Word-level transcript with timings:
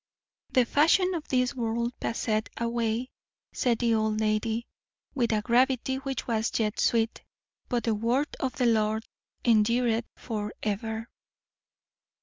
"'The 0.53 0.65
fashion 0.65 1.13
of 1.13 1.27
this 1.27 1.53
world 1.53 1.93
passeth 1.99 2.47
away,'" 2.57 3.11
said 3.53 3.77
the 3.77 3.93
old 3.93 4.19
lady, 4.19 4.65
with 5.13 5.31
a 5.31 5.43
gravity 5.43 5.97
which 5.97 6.25
was 6.27 6.51
yet 6.59 6.79
sweet; 6.79 7.21
"'but 7.69 7.83
the 7.83 7.93
word 7.93 8.35
of 8.39 8.55
the 8.57 8.65
Lord 8.65 9.05
endureth 9.45 10.05
for 10.15 10.51
ever.'" 10.63 11.07